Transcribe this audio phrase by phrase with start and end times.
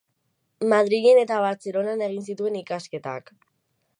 [0.71, 3.33] Madrilen eta Bartzelonan egin zituen ikasketak.